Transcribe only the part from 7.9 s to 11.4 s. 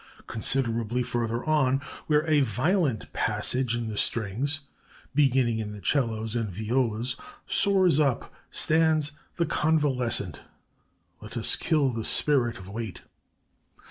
up,... stands, 'THE CONVALESCENT.'... 'Let